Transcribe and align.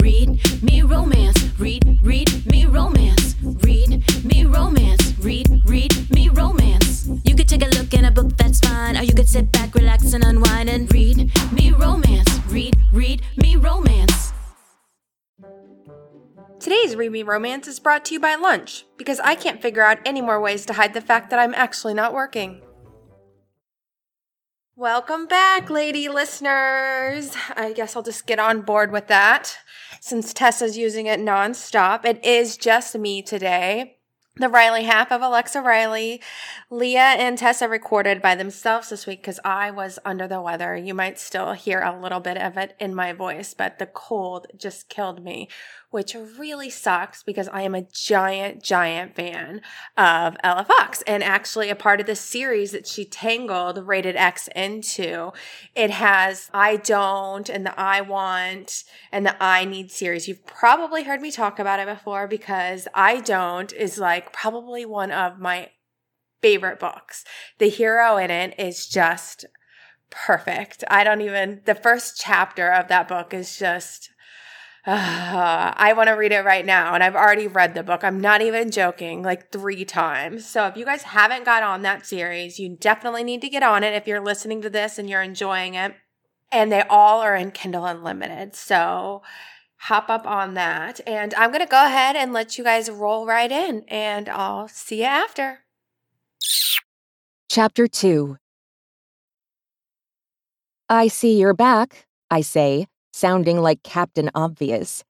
read 0.00 0.62
me 0.62 0.82
romance. 0.82 1.36
Read, 1.58 1.98
read 2.02 2.46
me 2.46 2.66
romance. 2.66 3.34
Read 3.42 4.24
me 4.24 4.44
romance. 4.44 5.18
Read, 5.18 5.62
read 5.66 6.10
me 6.10 6.28
romance. 6.28 7.08
You 7.24 7.34
could 7.34 7.48
take 7.48 7.62
a 7.62 7.68
look 7.76 7.92
in 7.94 8.04
a 8.04 8.10
book, 8.10 8.36
that's 8.36 8.60
fine. 8.60 8.96
Or 8.96 9.02
you 9.02 9.14
could 9.14 9.28
sit 9.28 9.50
back, 9.52 9.74
relax, 9.74 10.12
and 10.12 10.24
unwind 10.24 10.68
and 10.68 10.92
read 10.92 11.30
me 11.52 11.72
romance. 11.72 12.28
Read, 12.46 12.76
read 12.92 13.22
me 13.36 13.56
romance. 13.56 14.32
Today's 16.60 16.96
Read 16.96 17.12
Me 17.12 17.22
Romance 17.22 17.68
is 17.68 17.78
brought 17.78 18.04
to 18.06 18.14
you 18.14 18.20
by 18.20 18.34
lunch 18.34 18.84
because 18.96 19.20
I 19.20 19.36
can't 19.36 19.62
figure 19.62 19.82
out 19.82 19.98
any 20.04 20.20
more 20.20 20.40
ways 20.40 20.66
to 20.66 20.72
hide 20.72 20.92
the 20.92 21.00
fact 21.00 21.30
that 21.30 21.38
I'm 21.38 21.54
actually 21.54 21.94
not 21.94 22.12
working. 22.12 22.60
Welcome 24.74 25.26
back, 25.26 25.70
lady 25.70 26.08
listeners. 26.08 27.34
I 27.56 27.72
guess 27.74 27.96
I'll 27.96 28.02
just 28.02 28.26
get 28.26 28.38
on 28.38 28.62
board 28.62 28.92
with 28.92 29.06
that 29.06 29.58
since 30.00 30.32
Tessa's 30.32 30.78
using 30.78 31.06
it 31.06 31.20
nonstop. 31.20 32.04
It 32.04 32.24
is 32.24 32.56
just 32.56 32.96
me 32.98 33.22
today. 33.22 33.96
The 34.38 34.48
Riley 34.48 34.84
half 34.84 35.10
of 35.10 35.20
Alexa 35.20 35.60
Riley. 35.60 36.22
Leah 36.70 37.16
and 37.18 37.36
Tessa 37.36 37.68
recorded 37.68 38.22
by 38.22 38.36
themselves 38.36 38.88
this 38.88 39.04
week 39.04 39.20
because 39.20 39.40
I 39.44 39.72
was 39.72 39.98
under 40.04 40.28
the 40.28 40.40
weather. 40.40 40.76
You 40.76 40.94
might 40.94 41.18
still 41.18 41.54
hear 41.54 41.80
a 41.80 42.00
little 42.00 42.20
bit 42.20 42.36
of 42.36 42.56
it 42.56 42.76
in 42.78 42.94
my 42.94 43.12
voice, 43.12 43.52
but 43.52 43.80
the 43.80 43.86
cold 43.86 44.46
just 44.56 44.88
killed 44.88 45.24
me 45.24 45.48
which 45.90 46.14
really 46.38 46.68
sucks 46.68 47.22
because 47.22 47.48
I 47.48 47.62
am 47.62 47.74
a 47.74 47.82
giant, 47.82 48.62
giant 48.62 49.14
fan 49.16 49.62
of 49.96 50.36
Ella 50.44 50.64
Fox 50.64 51.02
and 51.06 51.22
actually 51.22 51.70
a 51.70 51.76
part 51.76 52.00
of 52.00 52.06
the 52.06 52.14
series 52.14 52.72
that 52.72 52.86
she 52.86 53.04
tangled 53.04 53.86
Rated 53.86 54.16
Ex 54.16 54.48
into. 54.54 55.32
It 55.74 55.90
has 55.90 56.50
I 56.52 56.76
Don't 56.76 57.48
and 57.48 57.64
the 57.64 57.78
I 57.80 58.02
Want 58.02 58.84
and 59.10 59.24
the 59.24 59.42
I 59.42 59.64
Need 59.64 59.90
series. 59.90 60.28
You've 60.28 60.46
probably 60.46 61.04
heard 61.04 61.22
me 61.22 61.30
talk 61.30 61.58
about 61.58 61.80
it 61.80 61.86
before 61.86 62.26
because 62.26 62.86
I 62.92 63.20
Don't 63.20 63.72
is 63.72 63.98
like 63.98 64.32
probably 64.32 64.84
one 64.84 65.10
of 65.10 65.38
my 65.38 65.70
favorite 66.42 66.78
books. 66.78 67.24
The 67.58 67.68
hero 67.68 68.16
in 68.18 68.30
it 68.30 68.54
is 68.58 68.86
just 68.86 69.46
perfect. 70.10 70.84
I 70.88 71.04
don't 71.04 71.20
even, 71.20 71.62
the 71.64 71.74
first 71.74 72.20
chapter 72.20 72.70
of 72.70 72.88
that 72.88 73.08
book 73.08 73.32
is 73.34 73.58
just 73.58 74.10
uh, 74.86 75.72
I 75.76 75.92
want 75.96 76.08
to 76.08 76.14
read 76.14 76.32
it 76.32 76.44
right 76.44 76.64
now. 76.64 76.94
And 76.94 77.02
I've 77.02 77.16
already 77.16 77.46
read 77.46 77.74
the 77.74 77.82
book. 77.82 78.02
I'm 78.02 78.20
not 78.20 78.42
even 78.42 78.70
joking, 78.70 79.22
like 79.22 79.50
three 79.52 79.84
times. 79.84 80.46
So 80.46 80.66
if 80.66 80.76
you 80.76 80.84
guys 80.84 81.02
haven't 81.02 81.44
got 81.44 81.62
on 81.62 81.82
that 81.82 82.06
series, 82.06 82.58
you 82.58 82.76
definitely 82.76 83.24
need 83.24 83.40
to 83.42 83.48
get 83.48 83.62
on 83.62 83.84
it 83.84 83.94
if 83.94 84.06
you're 84.06 84.20
listening 84.20 84.62
to 84.62 84.70
this 84.70 84.98
and 84.98 85.08
you're 85.08 85.22
enjoying 85.22 85.74
it. 85.74 85.94
And 86.50 86.72
they 86.72 86.82
all 86.82 87.20
are 87.20 87.36
in 87.36 87.50
Kindle 87.50 87.84
Unlimited. 87.84 88.54
So 88.54 89.22
hop 89.80 90.08
up 90.08 90.26
on 90.26 90.54
that. 90.54 91.00
And 91.06 91.34
I'm 91.34 91.50
going 91.50 91.64
to 91.64 91.70
go 91.70 91.84
ahead 91.84 92.16
and 92.16 92.32
let 92.32 92.58
you 92.58 92.64
guys 92.64 92.90
roll 92.90 93.26
right 93.26 93.50
in, 93.50 93.84
and 93.88 94.28
I'll 94.28 94.68
see 94.68 95.00
you 95.00 95.04
after. 95.04 95.60
Chapter 97.50 97.86
2 97.86 98.36
I 100.90 101.08
see 101.08 101.38
you're 101.38 101.54
back, 101.54 102.06
I 102.30 102.40
say, 102.40 102.86
sounding 103.18 103.60
like 103.60 103.82
Captain 103.82 104.30
Obvious. 104.34 105.04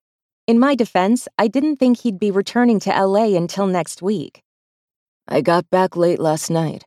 In 0.46 0.58
my 0.58 0.74
defense, 0.74 1.28
I 1.38 1.46
didn't 1.46 1.76
think 1.76 2.00
he'd 2.00 2.18
be 2.18 2.30
returning 2.30 2.80
to 2.80 2.90
LA 2.90 3.36
until 3.36 3.66
next 3.66 4.00
week. 4.00 4.42
I 5.28 5.42
got 5.42 5.68
back 5.68 5.94
late 5.94 6.18
last 6.18 6.50
night. 6.50 6.84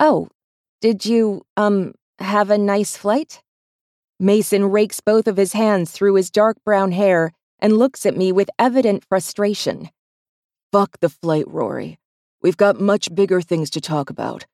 Oh, 0.00 0.28
did 0.80 1.06
you, 1.06 1.42
um, 1.56 1.94
have 2.18 2.50
a 2.50 2.58
nice 2.58 2.96
flight? 2.96 3.40
Mason 4.18 4.64
rakes 4.64 5.00
both 5.00 5.28
of 5.28 5.36
his 5.36 5.52
hands 5.52 5.92
through 5.92 6.14
his 6.14 6.30
dark 6.30 6.56
brown 6.64 6.90
hair 6.90 7.30
and 7.60 7.78
looks 7.78 8.04
at 8.04 8.16
me 8.16 8.32
with 8.32 8.50
evident 8.58 9.04
frustration. 9.04 9.90
Fuck 10.72 10.98
the 11.00 11.08
flight, 11.08 11.46
Rory. 11.46 11.98
We've 12.42 12.56
got 12.56 12.80
much 12.80 13.14
bigger 13.14 13.40
things 13.40 13.70
to 13.70 13.80
talk 13.80 14.10
about. 14.10 14.44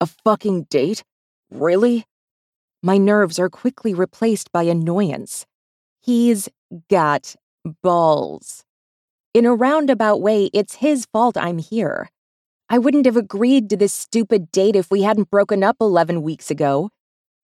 A 0.00 0.06
fucking 0.06 0.64
date? 0.70 1.04
Really? 1.50 2.06
My 2.82 2.96
nerves 2.96 3.38
are 3.38 3.50
quickly 3.50 3.92
replaced 3.92 4.52
by 4.52 4.62
annoyance. 4.62 5.44
He's 6.02 6.48
got 6.88 7.36
balls. 7.82 8.64
In 9.34 9.44
a 9.44 9.54
roundabout 9.54 10.20
way, 10.22 10.50
it's 10.54 10.76
his 10.76 11.06
fault 11.12 11.36
I'm 11.36 11.58
here. 11.58 12.08
I 12.70 12.78
wouldn't 12.78 13.04
have 13.04 13.18
agreed 13.18 13.68
to 13.70 13.76
this 13.76 13.92
stupid 13.92 14.50
date 14.50 14.76
if 14.76 14.90
we 14.90 15.02
hadn't 15.02 15.30
broken 15.30 15.62
up 15.62 15.76
11 15.78 16.22
weeks 16.22 16.50
ago. 16.50 16.90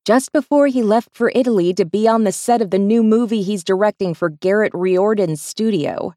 Just 0.06 0.32
before 0.32 0.68
he 0.68 0.82
left 0.82 1.10
for 1.12 1.30
Italy 1.34 1.74
to 1.74 1.84
be 1.84 2.08
on 2.08 2.24
the 2.24 2.32
set 2.32 2.62
of 2.62 2.70
the 2.70 2.78
new 2.78 3.02
movie 3.02 3.42
he's 3.42 3.62
directing 3.62 4.14
for 4.14 4.30
Garrett 4.30 4.72
Riordan's 4.72 5.42
studio. 5.42 6.14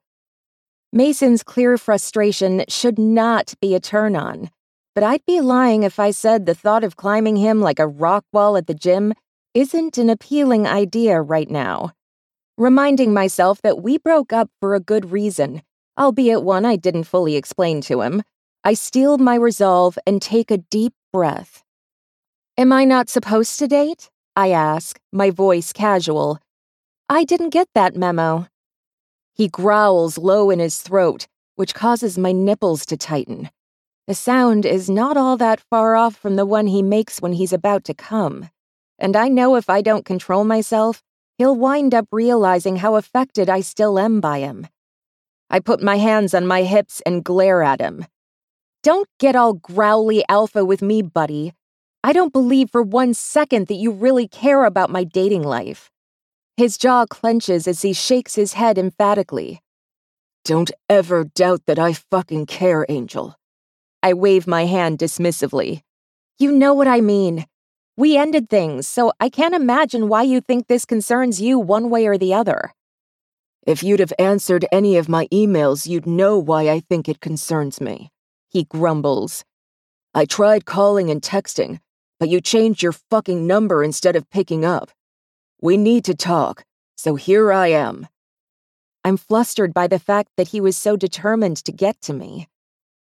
Mason's 0.94 1.44
clear 1.44 1.78
frustration 1.78 2.64
should 2.70 2.98
not 2.98 3.54
be 3.60 3.76
a 3.76 3.80
turn 3.80 4.16
on, 4.16 4.50
but 4.96 5.04
I'd 5.04 5.26
be 5.26 5.42
lying 5.42 5.84
if 5.84 6.00
I 6.00 6.12
said 6.12 6.46
the 6.46 6.56
thought 6.56 6.84
of 6.84 6.96
climbing 6.96 7.36
him 7.36 7.60
like 7.60 7.80
a 7.80 7.88
rock 7.88 8.24
wall 8.32 8.56
at 8.56 8.68
the 8.68 8.74
gym 8.74 9.14
isn't 9.54 9.98
an 9.98 10.10
appealing 10.10 10.66
idea 10.66 11.22
right 11.22 11.50
now 11.50 11.92
reminding 12.60 13.14
myself 13.14 13.62
that 13.62 13.82
we 13.82 13.98
broke 13.98 14.34
up 14.34 14.50
for 14.60 14.76
a 14.76 14.82
good 14.82 15.12
reason, 15.12 15.62
albeit 15.98 16.44
one 16.44 16.66
I 16.66 16.76
didn't 16.76 17.06
fully 17.06 17.38
explain 17.38 17.80
to 17.84 18.02
him. 18.02 18.22
I 18.66 18.74
steel 18.74 19.18
my 19.18 19.36
resolve 19.36 19.98
and 20.06 20.22
take 20.22 20.52
a 20.52 20.58
deep 20.58 20.92
breath. 21.14 21.64
Am 22.58 22.74
I 22.74 22.84
not 22.84 23.08
supposed 23.08 23.58
to 23.60 23.68
date? 23.70 24.10
I 24.36 24.50
ask, 24.50 25.00
my 25.14 25.30
voice 25.30 25.72
casual. 25.72 26.40
I 27.08 27.24
didn't 27.24 27.52
get 27.52 27.70
that 27.76 27.96
memo. 27.96 28.48
He 29.34 29.48
growls 29.48 30.18
low 30.18 30.50
in 30.50 30.60
his 30.60 30.82
throat, 30.82 31.28
which 31.56 31.74
causes 31.74 32.18
my 32.18 32.34
nipples 32.34 32.86
to 32.88 32.98
tighten. 32.98 33.50
The 34.06 34.14
sound 34.14 34.66
is 34.66 34.90
not 34.90 35.16
all 35.16 35.38
that 35.38 35.62
far 35.70 35.96
off 35.96 36.18
from 36.18 36.36
the 36.36 36.46
one 36.46 36.68
he 36.68 36.82
makes 36.82 37.22
when 37.22 37.32
he's 37.32 37.54
about 37.54 37.86
to 37.86 37.94
come. 37.94 38.50
And 38.98 39.16
I 39.16 39.30
know 39.30 39.56
if 39.56 39.70
I 39.70 39.82
don't 39.82 40.04
control 40.04 40.44
myself, 40.44 41.02
he'll 41.40 41.56
wind 41.56 41.96
up 41.96 42.06
realizing 42.12 42.76
how 42.76 42.96
affected 42.96 43.50
I 43.50 43.62
still 43.62 43.98
am 43.98 44.20
by 44.20 44.40
him. 44.40 44.68
I 45.50 45.60
put 45.62 45.82
my 45.82 45.96
hands 45.98 46.36
on 46.36 46.46
my 46.46 46.64
hips 46.64 47.02
and 47.06 47.24
glare 47.24 47.64
at 47.64 47.82
him. 47.82 48.06
Don't 48.84 49.08
get 49.20 49.36
all 49.36 49.54
growly 49.54 50.24
alpha 50.30 50.64
with 50.64 50.82
me, 50.82 51.02
buddy. 51.02 51.54
I 52.04 52.14
don't 52.14 52.34
believe 52.34 52.70
for 52.70 52.84
one 52.84 53.14
second 53.14 53.68
that 53.68 53.76
you 53.76 53.92
really 53.92 54.28
care 54.28 54.66
about 54.66 54.90
my 54.90 55.04
dating 55.04 55.44
life. 55.44 55.90
His 56.58 56.78
jaw 56.78 57.06
clenches 57.06 57.68
as 57.68 57.82
he 57.82 57.94
shakes 57.94 58.36
his 58.36 58.54
head 58.54 58.78
emphatically. 58.78 59.62
Don't 60.44 60.72
ever 60.90 61.24
doubt 61.24 61.62
that 61.68 61.80
I 61.80 61.94
fucking 61.94 62.48
care, 62.48 62.86
Angel. 62.90 63.36
I 64.04 64.14
wave 64.14 64.46
my 64.46 64.66
hand 64.66 65.00
dismissively. 65.00 65.84
You 66.38 66.52
know 66.52 66.74
what 66.74 66.88
I 66.88 67.02
mean. 67.02 67.46
We 68.00 68.16
ended 68.16 68.50
things, 68.50 68.88
so 68.88 69.12
I 69.20 69.28
can't 69.28 69.54
imagine 69.54 70.08
why 70.08 70.24
you 70.24 70.40
think 70.40 70.68
this 70.68 70.86
concerns 70.86 71.42
you 71.42 71.60
one 71.60 71.90
way 71.90 72.08
or 72.08 72.18
the 72.18 72.34
other. 72.34 72.72
If 73.68 73.84
you'd 73.84 74.00
have 74.00 74.14
answered 74.18 74.66
any 74.72 74.96
of 74.96 75.10
my 75.10 75.28
emails, 75.34 75.86
you'd 75.86 76.08
know 76.08 76.40
why 76.40 76.70
I 76.70 76.80
think 76.80 77.10
it 77.10 77.20
concerns 77.20 77.82
me. 77.82 78.10
He 78.48 78.64
grumbles. 78.64 79.44
I 80.14 80.24
tried 80.24 80.64
calling 80.64 81.12
and 81.12 81.22
texting, 81.22 81.82
but 82.22 82.30
you 82.30 82.40
changed 82.40 82.82
your 82.82 82.94
fucking 82.94 83.46
number 83.46 83.84
instead 83.84 84.16
of 84.16 84.30
picking 84.30 84.64
up. 84.64 84.92
We 85.62 85.76
need 85.76 86.06
to 86.06 86.16
talk, 86.16 86.64
so 86.96 87.16
here 87.16 87.52
I 87.52 87.68
am. 87.68 88.08
I'm 89.04 89.18
flustered 89.18 89.74
by 89.74 89.88
the 89.88 90.00
fact 90.00 90.30
that 90.38 90.48
he 90.48 90.62
was 90.62 90.78
so 90.78 90.96
determined 90.96 91.58
to 91.66 91.74
get 91.74 92.00
to 92.04 92.14
me. 92.14 92.48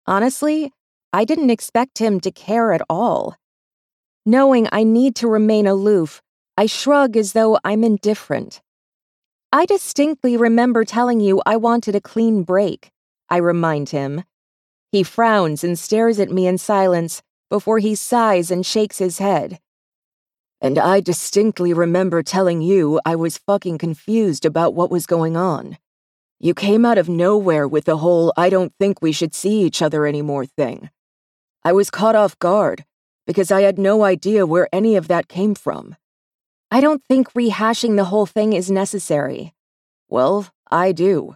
Honestly, 0.07 0.73
I 1.13 1.27
didn't 1.27 1.51
expect 1.51 1.99
him 1.99 2.19
to 2.21 2.31
care 2.31 2.73
at 2.73 2.81
all. 2.89 3.37
Knowing 4.28 4.66
I 4.72 4.82
need 4.82 5.14
to 5.14 5.28
remain 5.28 5.69
aloof, 5.69 6.20
I 6.56 6.66
shrug 6.66 7.16
as 7.16 7.32
though 7.32 7.60
I'm 7.62 7.84
indifferent. 7.84 8.60
I 9.53 9.66
distinctly 9.66 10.37
remember 10.37 10.84
telling 10.84 11.20
you 11.20 11.41
I 11.47 11.54
wanted 11.54 11.95
a 11.95 12.01
clean 12.01 12.42
break, 12.42 12.91
I 13.30 13.36
remind 13.36 13.91
him. 13.91 14.24
He 14.91 15.04
frowns 15.04 15.62
and 15.62 15.78
stares 15.78 16.18
at 16.18 16.33
me 16.33 16.48
in 16.48 16.59
silence 16.59 17.22
before 17.51 17.78
he 17.78 17.95
sighs 17.95 18.51
and 18.51 18.66
shakes 18.66 18.98
his 18.98 19.18
head. 19.18 19.60
And 20.60 20.77
I 20.77 20.98
distinctly 20.98 21.72
remember 21.72 22.24
telling 22.24 22.60
you 22.62 23.01
I 23.06 23.15
was 23.15 23.39
fucking 23.39 23.78
confused 23.78 24.45
about 24.45 24.74
what 24.74 24.91
was 24.91 25.06
going 25.06 25.36
on. 25.36 25.78
You 26.41 26.53
came 26.53 26.84
out 26.84 26.98
of 26.98 27.09
nowhere 27.09 27.68
with 27.68 27.84
the 27.84 27.98
whole 27.98 28.33
I 28.36 28.51
don't 28.51 28.72
think 28.80 29.01
we 29.01 29.12
should 29.12 29.36
see 29.36 29.62
each 29.62 29.80
other 29.80 30.04
anymore 30.04 30.47
thing. 30.47 30.91
I 31.62 31.72
was 31.72 31.91
caught 31.91 32.16
off 32.16 32.36
guard 32.41 32.85
because 33.27 33.51
I 33.51 33.63
had 33.63 33.78
no 33.78 34.05
idea 34.05 34.47
where 34.47 34.69
any 34.73 34.97
of 34.97 35.09
that 35.09 35.28
came 35.28 35.55
from. 35.55 35.97
I 36.71 36.81
don't 36.81 37.03
think 37.05 37.33
rehashing 37.33 37.97
the 37.97 38.05
whole 38.05 38.27
thing 38.27 38.53
is 38.53 38.71
necessary. 38.71 39.55
Well, 40.09 40.49
I 40.71 40.93
do. 40.93 41.34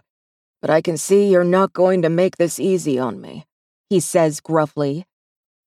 But 0.61 0.69
I 0.69 0.81
can 0.81 0.97
see 0.97 1.29
you're 1.29 1.43
not 1.43 1.73
going 1.73 2.01
to 2.01 2.09
make 2.09 2.37
this 2.37 2.59
easy 2.59 2.99
on 2.99 3.19
me, 3.19 3.45
he 3.89 3.99
says 3.99 4.39
gruffly. 4.39 5.05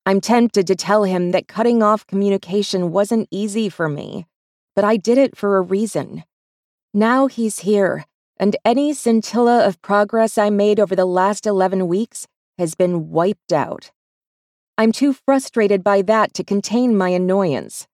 I'm 0.06 0.21
tempted 0.21 0.67
to 0.67 0.76
tell 0.76 1.05
him 1.05 1.31
that 1.31 1.49
cutting 1.49 1.82
off 1.82 2.06
communication 2.06 2.93
wasn't 2.93 3.29
easy 3.31 3.69
for 3.69 3.88
me, 3.88 4.26
but 4.76 4.85
I 4.85 4.97
did 4.97 5.19
it 5.19 5.37
for 5.37 5.56
a 5.56 5.62
reason. 5.62 6.25
Now 6.93 7.26
he's 7.26 7.61
here, 7.61 8.05
and 8.37 8.56
any 8.65 8.93
scintilla 8.93 9.67
of 9.67 9.81
progress 9.81 10.37
I 10.37 10.50
made 10.50 10.79
over 10.79 10.94
the 10.94 11.06
last 11.06 11.47
11 11.47 11.88
weeks 11.88 12.26
has 12.59 12.75
been 12.75 13.11
wiped 13.11 13.53
out. 13.53 13.91
I'm 14.76 14.91
too 14.91 15.12
frustrated 15.12 15.85
by 15.85 16.03
that 16.03 16.35
to 16.35 16.43
contain 16.43 16.97
my 16.97 17.11
annoyance. 17.11 17.87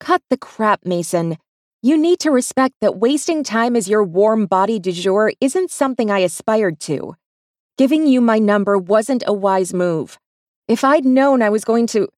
Cut 0.00 0.22
the 0.28 0.36
crap, 0.36 0.84
Mason. 0.84 1.38
You 1.82 1.96
need 1.96 2.18
to 2.20 2.32
respect 2.32 2.74
that 2.80 2.96
wasting 2.96 3.44
time 3.44 3.76
as 3.76 3.88
your 3.88 4.02
warm 4.02 4.46
body 4.46 4.80
du 4.80 4.90
jour 4.90 5.32
isn't 5.40 5.70
something 5.70 6.10
I 6.10 6.18
aspired 6.18 6.80
to. 6.80 7.14
Giving 7.78 8.08
you 8.08 8.20
my 8.20 8.40
number 8.40 8.76
wasn't 8.76 9.22
a 9.24 9.32
wise 9.32 9.72
move. 9.72 10.18
If 10.66 10.82
I'd 10.82 11.04
known 11.04 11.42
I 11.42 11.50
was 11.50 11.64
going 11.64 11.86
to. 11.88 12.08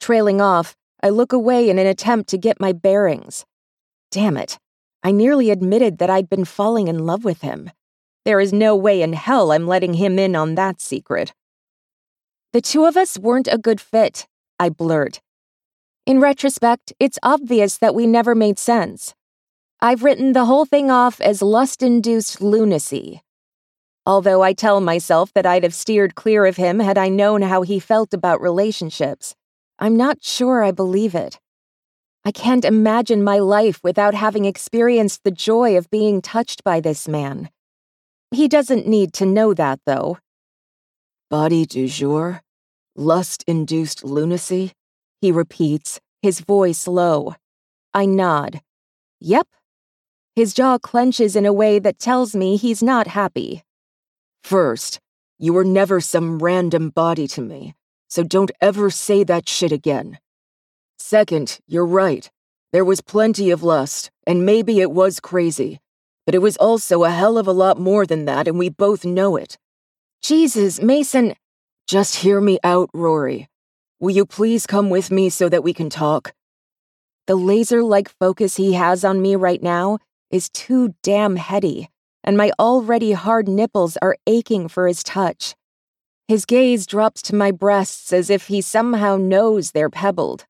Trailing 0.00 0.40
off, 0.40 0.74
I 1.02 1.10
look 1.10 1.34
away 1.34 1.68
in 1.68 1.78
an 1.78 1.86
attempt 1.86 2.30
to 2.30 2.38
get 2.38 2.60
my 2.60 2.72
bearings. 2.72 3.44
Damn 4.10 4.38
it. 4.38 4.58
I 5.02 5.10
nearly 5.10 5.50
admitted 5.50 5.98
that 5.98 6.08
I'd 6.08 6.30
been 6.30 6.46
falling 6.46 6.88
in 6.88 7.04
love 7.04 7.24
with 7.24 7.42
him. 7.42 7.70
There 8.24 8.40
is 8.40 8.54
no 8.54 8.74
way 8.74 9.02
in 9.02 9.12
hell 9.12 9.52
I'm 9.52 9.66
letting 9.66 9.94
him 9.94 10.18
in 10.18 10.34
on 10.34 10.54
that 10.54 10.80
secret. 10.80 11.34
The 12.54 12.60
two 12.60 12.84
of 12.84 12.96
us 12.96 13.18
weren't 13.18 13.48
a 13.50 13.58
good 13.58 13.80
fit, 13.80 14.28
I 14.60 14.68
blurt. 14.68 15.20
In 16.06 16.20
retrospect, 16.20 16.92
it's 17.00 17.18
obvious 17.20 17.78
that 17.78 17.96
we 17.96 18.06
never 18.06 18.32
made 18.36 18.60
sense. 18.60 19.12
I've 19.80 20.04
written 20.04 20.34
the 20.34 20.44
whole 20.44 20.64
thing 20.64 20.88
off 20.88 21.20
as 21.20 21.42
lust 21.42 21.82
induced 21.82 22.40
lunacy. 22.40 23.24
Although 24.06 24.42
I 24.42 24.52
tell 24.52 24.80
myself 24.80 25.32
that 25.32 25.46
I'd 25.46 25.64
have 25.64 25.74
steered 25.74 26.14
clear 26.14 26.46
of 26.46 26.56
him 26.56 26.78
had 26.78 26.96
I 26.96 27.08
known 27.08 27.42
how 27.42 27.62
he 27.62 27.80
felt 27.80 28.14
about 28.14 28.40
relationships, 28.40 29.34
I'm 29.80 29.96
not 29.96 30.22
sure 30.22 30.62
I 30.62 30.70
believe 30.70 31.16
it. 31.16 31.40
I 32.24 32.30
can't 32.30 32.64
imagine 32.64 33.24
my 33.24 33.40
life 33.40 33.80
without 33.82 34.14
having 34.14 34.44
experienced 34.44 35.24
the 35.24 35.32
joy 35.32 35.76
of 35.76 35.90
being 35.90 36.22
touched 36.22 36.62
by 36.62 36.78
this 36.78 37.08
man. 37.08 37.50
He 38.30 38.46
doesn't 38.46 38.86
need 38.86 39.12
to 39.14 39.26
know 39.26 39.54
that, 39.54 39.80
though. 39.86 40.18
Body 41.30 41.66
du 41.66 41.88
jour? 41.88 42.43
Lust 42.96 43.42
induced 43.46 44.04
lunacy? 44.04 44.72
He 45.20 45.32
repeats, 45.32 46.00
his 46.22 46.40
voice 46.40 46.86
low. 46.86 47.34
I 47.92 48.06
nod. 48.06 48.60
Yep. 49.20 49.48
His 50.36 50.54
jaw 50.54 50.78
clenches 50.78 51.34
in 51.34 51.46
a 51.46 51.52
way 51.52 51.78
that 51.78 51.98
tells 51.98 52.36
me 52.36 52.56
he's 52.56 52.82
not 52.82 53.08
happy. 53.08 53.62
First, 54.42 55.00
you 55.38 55.52
were 55.52 55.64
never 55.64 56.00
some 56.00 56.38
random 56.38 56.90
body 56.90 57.26
to 57.28 57.40
me, 57.40 57.74
so 58.08 58.22
don't 58.22 58.52
ever 58.60 58.90
say 58.90 59.24
that 59.24 59.48
shit 59.48 59.72
again. 59.72 60.18
Second, 60.98 61.58
you're 61.66 61.86
right. 61.86 62.30
There 62.72 62.84
was 62.84 63.00
plenty 63.00 63.50
of 63.50 63.62
lust, 63.62 64.10
and 64.26 64.46
maybe 64.46 64.80
it 64.80 64.90
was 64.90 65.20
crazy. 65.20 65.80
But 66.26 66.34
it 66.34 66.42
was 66.42 66.56
also 66.56 67.04
a 67.04 67.10
hell 67.10 67.38
of 67.38 67.46
a 67.46 67.52
lot 67.52 67.78
more 67.78 68.06
than 68.06 68.24
that, 68.24 68.48
and 68.48 68.58
we 68.58 68.68
both 68.68 69.04
know 69.04 69.36
it. 69.36 69.58
Jesus, 70.22 70.80
Mason. 70.80 71.34
Just 71.86 72.16
hear 72.16 72.40
me 72.40 72.58
out, 72.64 72.88
Rory. 72.94 73.46
Will 74.00 74.12
you 74.12 74.24
please 74.24 74.66
come 74.66 74.88
with 74.88 75.10
me 75.10 75.28
so 75.28 75.50
that 75.50 75.62
we 75.62 75.74
can 75.74 75.90
talk? 75.90 76.32
The 77.26 77.34
laser 77.34 77.82
like 77.82 78.08
focus 78.08 78.56
he 78.56 78.72
has 78.72 79.04
on 79.04 79.20
me 79.20 79.36
right 79.36 79.62
now 79.62 79.98
is 80.30 80.48
too 80.48 80.94
damn 81.02 81.36
heady, 81.36 81.90
and 82.22 82.38
my 82.38 82.52
already 82.58 83.12
hard 83.12 83.48
nipples 83.48 83.98
are 84.00 84.16
aching 84.26 84.66
for 84.66 84.88
his 84.88 85.02
touch. 85.02 85.54
His 86.26 86.46
gaze 86.46 86.86
drops 86.86 87.20
to 87.22 87.34
my 87.34 87.50
breasts 87.50 88.14
as 88.14 88.30
if 88.30 88.46
he 88.46 88.62
somehow 88.62 89.18
knows 89.18 89.72
they're 89.72 89.90
pebbled. 89.90 90.46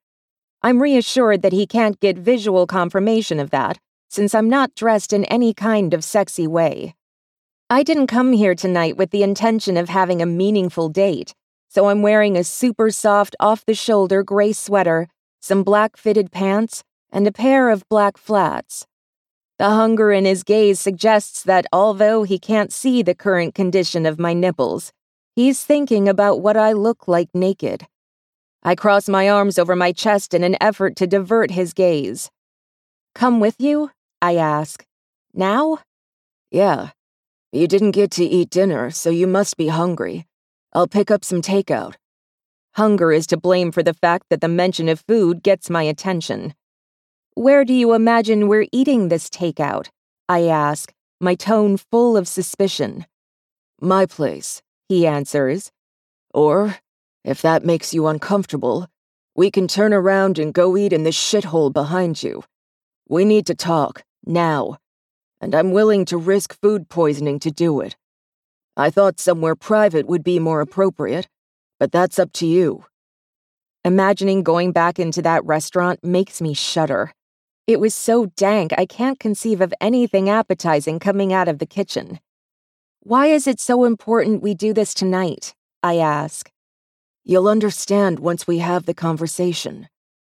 I'm 0.62 0.80
reassured 0.80 1.42
that 1.42 1.52
he 1.52 1.66
can't 1.66 1.98
get 1.98 2.16
visual 2.16 2.68
confirmation 2.68 3.40
of 3.40 3.50
that, 3.50 3.80
since 4.08 4.36
I'm 4.36 4.48
not 4.48 4.76
dressed 4.76 5.12
in 5.12 5.24
any 5.24 5.52
kind 5.52 5.94
of 5.94 6.04
sexy 6.04 6.46
way. 6.46 6.94
I 7.70 7.82
didn't 7.82 8.08
come 8.08 8.32
here 8.32 8.54
tonight 8.54 8.98
with 8.98 9.10
the 9.10 9.22
intention 9.22 9.78
of 9.78 9.88
having 9.88 10.20
a 10.20 10.26
meaningful 10.26 10.90
date, 10.90 11.34
so 11.68 11.88
I'm 11.88 12.02
wearing 12.02 12.36
a 12.36 12.44
super 12.44 12.90
soft 12.90 13.34
off 13.40 13.64
the 13.64 13.74
shoulder 13.74 14.22
gray 14.22 14.52
sweater, 14.52 15.08
some 15.40 15.62
black 15.62 15.96
fitted 15.96 16.30
pants, 16.30 16.84
and 17.10 17.26
a 17.26 17.32
pair 17.32 17.70
of 17.70 17.88
black 17.88 18.18
flats. 18.18 18.86
The 19.58 19.70
hunger 19.70 20.12
in 20.12 20.26
his 20.26 20.42
gaze 20.42 20.78
suggests 20.78 21.42
that 21.44 21.64
although 21.72 22.24
he 22.24 22.38
can't 22.38 22.70
see 22.70 23.02
the 23.02 23.14
current 23.14 23.54
condition 23.54 24.04
of 24.04 24.18
my 24.18 24.34
nipples, 24.34 24.92
he's 25.34 25.64
thinking 25.64 26.06
about 26.06 26.42
what 26.42 26.58
I 26.58 26.72
look 26.72 27.08
like 27.08 27.30
naked. 27.32 27.86
I 28.62 28.74
cross 28.74 29.08
my 29.08 29.30
arms 29.30 29.58
over 29.58 29.74
my 29.74 29.92
chest 29.92 30.34
in 30.34 30.44
an 30.44 30.58
effort 30.60 30.96
to 30.96 31.06
divert 31.06 31.52
his 31.52 31.72
gaze. 31.72 32.30
Come 33.14 33.40
with 33.40 33.56
you? 33.58 33.90
I 34.20 34.36
ask. 34.36 34.84
Now? 35.32 35.78
Yeah. 36.50 36.90
You 37.54 37.68
didn't 37.68 37.92
get 37.92 38.10
to 38.10 38.24
eat 38.24 38.50
dinner, 38.50 38.90
so 38.90 39.10
you 39.10 39.28
must 39.28 39.56
be 39.56 39.68
hungry. 39.68 40.26
I'll 40.72 40.88
pick 40.88 41.08
up 41.12 41.24
some 41.24 41.40
takeout. 41.40 41.94
Hunger 42.72 43.12
is 43.12 43.28
to 43.28 43.36
blame 43.36 43.70
for 43.70 43.80
the 43.80 43.94
fact 43.94 44.24
that 44.30 44.40
the 44.40 44.48
mention 44.48 44.88
of 44.88 45.04
food 45.06 45.40
gets 45.40 45.70
my 45.70 45.84
attention. 45.84 46.54
Where 47.34 47.64
do 47.64 47.72
you 47.72 47.92
imagine 47.92 48.48
we're 48.48 48.66
eating 48.72 49.06
this 49.06 49.30
takeout? 49.30 49.90
I 50.28 50.48
ask, 50.48 50.92
my 51.20 51.36
tone 51.36 51.76
full 51.76 52.16
of 52.16 52.26
suspicion. 52.26 53.06
My 53.80 54.04
place, 54.04 54.60
he 54.88 55.06
answers. 55.06 55.70
Or 56.32 56.78
if 57.22 57.40
that 57.42 57.64
makes 57.64 57.94
you 57.94 58.08
uncomfortable, 58.08 58.88
we 59.36 59.52
can 59.52 59.68
turn 59.68 59.92
around 59.92 60.40
and 60.40 60.52
go 60.52 60.76
eat 60.76 60.92
in 60.92 61.04
the 61.04 61.10
shithole 61.10 61.72
behind 61.72 62.20
you. 62.20 62.42
We 63.08 63.24
need 63.24 63.46
to 63.46 63.54
talk, 63.54 64.02
now. 64.26 64.78
And 65.44 65.54
I'm 65.54 65.72
willing 65.72 66.06
to 66.06 66.16
risk 66.16 66.58
food 66.62 66.88
poisoning 66.88 67.38
to 67.40 67.50
do 67.50 67.82
it. 67.82 67.96
I 68.78 68.88
thought 68.88 69.20
somewhere 69.20 69.54
private 69.54 70.06
would 70.06 70.24
be 70.24 70.38
more 70.38 70.62
appropriate, 70.62 71.28
but 71.78 71.92
that's 71.92 72.18
up 72.18 72.32
to 72.40 72.46
you. 72.46 72.86
Imagining 73.84 74.42
going 74.42 74.72
back 74.72 74.98
into 74.98 75.20
that 75.20 75.44
restaurant 75.44 76.02
makes 76.02 76.40
me 76.40 76.54
shudder. 76.54 77.12
It 77.66 77.78
was 77.78 77.94
so 77.94 78.24
dank 78.36 78.72
I 78.78 78.86
can't 78.86 79.20
conceive 79.20 79.60
of 79.60 79.74
anything 79.82 80.30
appetizing 80.30 80.98
coming 80.98 81.30
out 81.30 81.46
of 81.46 81.58
the 81.58 81.66
kitchen. 81.66 82.20
Why 83.00 83.26
is 83.26 83.46
it 83.46 83.60
so 83.60 83.84
important 83.84 84.42
we 84.42 84.54
do 84.54 84.72
this 84.72 84.94
tonight? 84.94 85.54
I 85.82 85.98
ask. 85.98 86.50
You'll 87.22 87.48
understand 87.48 88.18
once 88.18 88.46
we 88.46 88.60
have 88.60 88.86
the 88.86 88.94
conversation. 88.94 89.90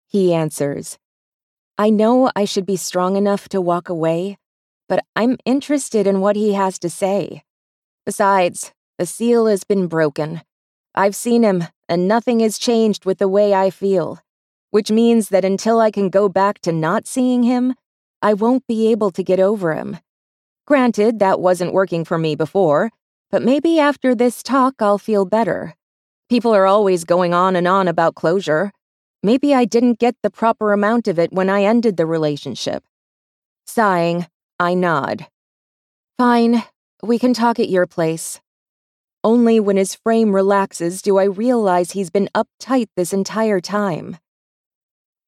He 0.07 0.33
answers. 0.33 0.97
I 1.77 1.89
know 1.89 2.31
I 2.33 2.45
should 2.45 2.65
be 2.65 2.77
strong 2.77 3.17
enough 3.17 3.49
to 3.49 3.59
walk 3.59 3.89
away, 3.89 4.37
but 4.91 5.05
I'm 5.15 5.37
interested 5.45 6.05
in 6.05 6.19
what 6.19 6.35
he 6.35 6.51
has 6.51 6.77
to 6.79 6.89
say. 6.89 7.43
Besides, 8.05 8.73
the 8.97 9.05
seal 9.05 9.45
has 9.45 9.63
been 9.63 9.87
broken. 9.87 10.41
I've 10.93 11.15
seen 11.15 11.43
him, 11.43 11.63
and 11.87 12.09
nothing 12.09 12.41
has 12.41 12.59
changed 12.59 13.05
with 13.05 13.19
the 13.19 13.29
way 13.29 13.53
I 13.53 13.69
feel, 13.69 14.19
which 14.71 14.91
means 14.91 15.29
that 15.29 15.45
until 15.45 15.79
I 15.79 15.91
can 15.91 16.09
go 16.09 16.27
back 16.27 16.59
to 16.63 16.73
not 16.73 17.07
seeing 17.07 17.43
him, 17.43 17.75
I 18.21 18.33
won't 18.33 18.67
be 18.67 18.91
able 18.91 19.11
to 19.11 19.23
get 19.23 19.39
over 19.39 19.73
him. 19.73 19.97
Granted, 20.67 21.19
that 21.19 21.39
wasn't 21.39 21.71
working 21.71 22.03
for 22.03 22.17
me 22.17 22.35
before, 22.35 22.91
but 23.29 23.41
maybe 23.41 23.79
after 23.79 24.13
this 24.13 24.43
talk 24.43 24.81
I'll 24.81 24.97
feel 24.97 25.23
better. 25.23 25.73
People 26.29 26.53
are 26.53 26.67
always 26.67 27.05
going 27.05 27.33
on 27.33 27.55
and 27.55 27.65
on 27.65 27.87
about 27.87 28.15
closure. 28.15 28.73
Maybe 29.23 29.53
I 29.53 29.63
didn't 29.63 29.99
get 29.99 30.17
the 30.21 30.29
proper 30.29 30.73
amount 30.73 31.07
of 31.07 31.17
it 31.17 31.31
when 31.31 31.49
I 31.49 31.63
ended 31.63 31.95
the 31.95 32.05
relationship. 32.05 32.83
Sighing, 33.65 34.27
I 34.61 34.75
nod. 34.75 35.25
Fine, 36.19 36.61
we 37.01 37.17
can 37.17 37.33
talk 37.33 37.59
at 37.59 37.67
your 37.67 37.87
place. 37.87 38.39
Only 39.23 39.59
when 39.59 39.75
his 39.75 39.95
frame 39.95 40.35
relaxes 40.35 41.01
do 41.01 41.17
I 41.17 41.23
realize 41.23 41.93
he's 41.93 42.11
been 42.11 42.29
uptight 42.35 42.89
this 42.95 43.11
entire 43.11 43.59
time. 43.59 44.17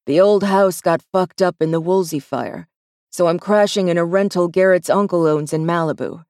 The 0.06 0.20
old 0.20 0.44
house 0.44 0.82
got 0.82 1.02
fucked 1.12 1.42
up 1.42 1.56
in 1.62 1.72
the 1.72 1.82
Woolsey 1.82 2.20
fire, 2.20 2.68
so 3.10 3.26
I'm 3.26 3.40
crashing 3.40 3.88
in 3.88 3.98
a 3.98 4.06
rental 4.06 4.48
Garrett's 4.48 4.88
uncle 4.88 5.26
owns 5.26 5.52
in 5.52 5.66
Malibu. 5.66 6.26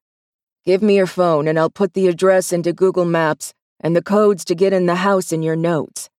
Give 0.64 0.82
me 0.82 0.96
your 0.96 1.06
phone 1.06 1.46
and 1.50 1.60
I'll 1.60 1.70
put 1.70 1.96
the 1.96 2.08
address 2.08 2.54
into 2.54 2.72
Google 2.72 3.04
Maps 3.04 3.54
and 3.82 3.98
the 3.98 4.02
codes 4.02 4.46
to 4.46 4.56
get 4.56 4.72
in 4.72 4.86
the 4.86 5.04
house 5.04 5.34
in 5.34 5.44
your 5.44 5.58
notes. 5.58 6.10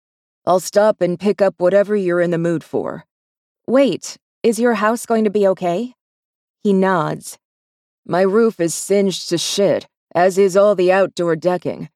I'll 0.44 0.60
stop 0.60 1.00
and 1.00 1.18
pick 1.18 1.40
up 1.40 1.54
whatever 1.56 1.96
you're 1.96 2.20
in 2.20 2.30
the 2.30 2.36
mood 2.36 2.62
for. 2.62 3.06
Wait, 3.66 4.18
is 4.42 4.58
your 4.58 4.74
house 4.74 5.06
going 5.06 5.24
to 5.24 5.30
be 5.30 5.46
okay? 5.46 5.94
He 6.64 6.72
nods. 6.72 7.36
My 8.06 8.22
roof 8.22 8.58
is 8.58 8.74
singed 8.74 9.28
to 9.28 9.36
shit, 9.36 9.86
as 10.14 10.38
is 10.38 10.56
all 10.56 10.74
the 10.74 10.90
outdoor 10.90 11.36
decking, 11.36 11.90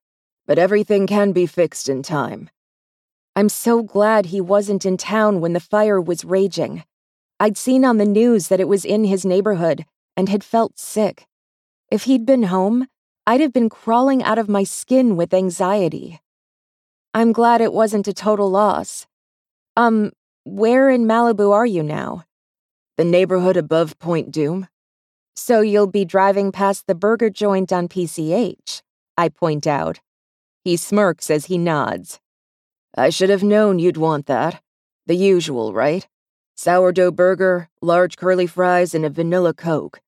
but 0.47 0.59
everything 0.59 1.07
can 1.07 1.33
be 1.33 1.47
fixed 1.47 1.89
in 1.89 2.03
time. 2.03 2.51
I'm 3.35 3.49
so 3.49 3.83
glad 3.83 4.27
he 4.27 4.43
wasn't 4.43 4.85
in 4.85 4.99
town 4.99 5.41
when 5.41 5.55
the 5.55 5.59
fire 5.61 5.99
was 5.99 6.23
raging. 6.23 6.85
I'd 7.41 7.57
seen 7.57 7.83
on 7.83 7.97
the 7.97 8.05
news 8.05 8.49
that 8.49 8.61
it 8.61 8.69
was 8.69 8.85
in 8.85 9.05
his 9.05 9.25
neighborhood 9.25 9.87
and 10.19 10.29
had 10.29 10.45
felt 10.45 10.79
sick. 10.79 11.27
If 11.91 12.03
he'd 12.03 12.27
been 12.27 12.43
home, 12.43 12.89
I'd 13.27 13.41
have 13.41 13.55
been 13.55 13.71
crawling 13.71 14.23
out 14.23 14.37
of 14.37 14.51
my 14.51 14.65
skin 14.65 15.17
with 15.17 15.33
anxiety. 15.33 16.21
I'm 17.15 17.33
glad 17.33 17.63
it 17.63 17.73
wasn't 17.73 18.07
a 18.07 18.13
total 18.13 18.51
loss. 18.51 19.07
Um, 19.79 20.13
where 20.45 20.91
in 20.91 21.07
Malibu 21.07 21.55
are 21.55 21.65
you 21.65 21.83
now? 21.83 22.25
The 22.99 23.05
neighborhood 23.05 23.57
above 23.57 23.97
Point 24.01 24.33
Dume. 24.33 24.67
So 25.37 25.61
you'll 25.61 25.87
be 25.87 26.05
driving 26.05 26.51
past 26.51 26.89
the 26.89 26.97
burger 26.97 27.31
joint 27.31 27.73
on 27.73 27.87
PCH, 27.87 28.83
I 29.17 29.29
point 29.29 29.69
out. 29.69 30.01
He 30.65 30.77
smirks 30.77 31.31
as 31.31 31.45
he 31.45 31.59
nods. 31.59 32.19
I 32.97 33.11
should 33.11 33.31
have 33.31 33.45
known 33.45 33.79
you'd 33.79 33.99
want 33.99 34.27
that. 34.27 34.61
The 35.07 35.15
usual, 35.15 35.73
right? 35.73 36.09
Sourdough 36.57 37.13
burger, 37.13 37.69
large 37.81 38.17
curly 38.17 38.49
fries, 38.49 38.97
and 38.97 39.05
a 39.05 39.11
vanilla 39.11 39.55
Coke. 39.55 40.01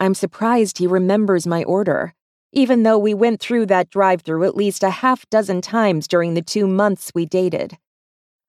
I'm 0.00 0.16
surprised 0.16 0.78
he 0.78 0.88
remembers 0.88 1.46
my 1.46 1.62
order, 1.62 2.14
even 2.52 2.82
though 2.82 2.98
we 2.98 3.14
went 3.14 3.38
through 3.38 3.66
that 3.66 3.90
drive 3.90 4.22
through 4.22 4.42
at 4.42 4.56
least 4.56 4.82
a 4.82 4.90
half 4.90 5.30
dozen 5.30 5.60
times 5.60 6.08
during 6.08 6.34
the 6.34 6.42
two 6.42 6.66
months 6.66 7.12
we 7.14 7.26
dated. 7.26 7.78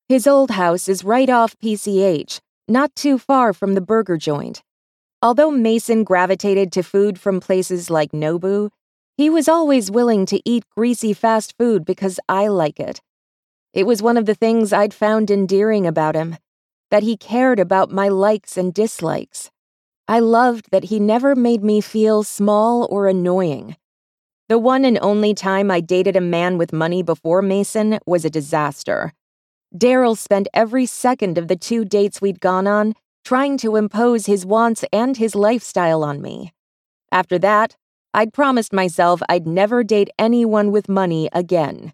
His 0.10 0.26
old 0.26 0.50
house 0.50 0.88
is 0.88 1.04
right 1.04 1.30
off 1.30 1.56
PCH, 1.60 2.40
not 2.68 2.96
too 2.96 3.18
far 3.18 3.54
from 3.54 3.74
the 3.74 3.82
burger 3.82 4.18
joint. 4.18 4.64
Although 5.22 5.52
Mason 5.52 6.04
gravitated 6.04 6.72
to 6.74 6.84
food 6.84 7.20
from 7.20 7.40
places 7.40 7.90
like 7.90 8.12
Nobu, 8.12 8.70
he 9.16 9.30
was 9.30 9.48
always 9.48 9.92
willing 9.92 10.26
to 10.28 10.42
eat 10.44 10.64
greasy 10.76 11.14
fast 11.14 11.56
food 11.58 11.86
because 11.86 12.20
I 12.28 12.48
like 12.48 12.80
it. 12.80 13.02
It 13.74 13.86
was 13.86 14.02
one 14.02 14.18
of 14.18 14.26
the 14.26 14.36
things 14.36 14.74
I'd 14.74 14.94
found 14.94 15.32
endearing 15.32 15.88
about 15.88 16.16
him 16.16 16.38
that 16.92 17.04
he 17.04 17.18
cared 17.18 17.60
about 17.60 17.92
my 17.92 18.08
likes 18.08 18.58
and 18.58 18.74
dislikes. 18.74 19.50
I 20.08 20.20
loved 20.20 20.70
that 20.72 20.86
he 20.86 21.00
never 21.00 21.36
made 21.36 21.64
me 21.64 21.82
feel 21.82 22.24
small 22.24 22.88
or 22.92 23.08
annoying. 23.08 23.78
The 24.50 24.60
one 24.60 24.84
and 24.86 25.00
only 25.02 25.34
time 25.34 25.72
I 25.72 25.80
dated 25.80 26.16
a 26.16 26.22
man 26.22 26.58
with 26.58 26.74
money 26.74 27.02
before 27.02 27.42
Mason 27.42 27.98
was 28.06 28.26
a 28.26 28.30
disaster. 28.30 29.14
Daryl 29.76 30.18
spent 30.18 30.48
every 30.54 30.86
second 30.86 31.38
of 31.38 31.48
the 31.48 31.56
two 31.56 31.84
dates 31.84 32.22
we'd 32.22 32.40
gone 32.40 32.68
on 32.68 32.94
trying 33.26 33.58
to 33.58 33.76
impose 33.76 34.26
his 34.26 34.46
wants 34.46 34.84
and 34.92 35.18
his 35.18 35.34
lifestyle 35.34 36.04
on 36.04 36.22
me. 36.22 36.54
After 37.12 37.40
that, 37.40 37.76
I'd 38.14 38.34
promised 38.34 38.74
myself 38.74 39.22
I'd 39.30 39.48
never 39.48 39.84
date 39.84 40.10
anyone 40.20 40.72
with 40.72 40.90
money 40.90 41.30
again. 41.34 41.94